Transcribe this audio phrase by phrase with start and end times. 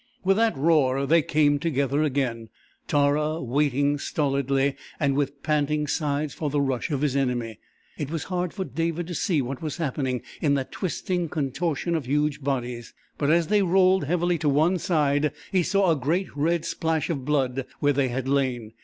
[0.23, 2.49] With that roar they came together again,
[2.87, 7.59] Tara waiting stolidly and with panting sides for the rush of his enemy.
[7.99, 12.07] It was hard for David to see what was happening in that twisting contortion of
[12.07, 16.65] huge bodies, but as they rolled heavily to one side he saw a great red
[16.65, 18.73] splash of blood where they had lain.